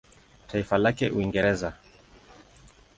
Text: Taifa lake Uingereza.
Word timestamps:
Taifa 0.53 0.77
lake 0.77 1.09
Uingereza. 1.19 1.73